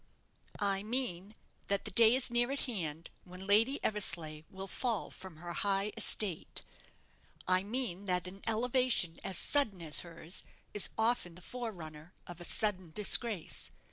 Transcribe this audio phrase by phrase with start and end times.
[0.57, 1.35] "I mean
[1.67, 5.91] that the day is near at hand when Lady Eversleigh will fall from her high
[5.95, 6.63] estate.
[7.47, 10.41] I mean that an elevation as sudden as hers
[10.73, 13.69] is often the forerunner of a sudden disgrace.